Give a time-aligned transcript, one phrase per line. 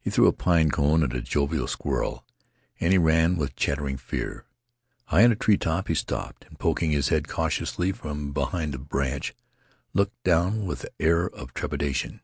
[0.00, 2.24] He threw a pine cone at a jovial squirrel,
[2.80, 4.46] and he ran with chattering fear.
[5.08, 9.34] High in a treetop he stopped, and, poking his head cautiously from behind a branch,
[9.92, 12.22] looked down with an air of trepidation.